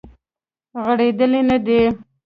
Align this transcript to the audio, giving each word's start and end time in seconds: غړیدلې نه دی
غړیدلې 0.85 1.39
نه 1.49 1.57
دی 1.65 1.81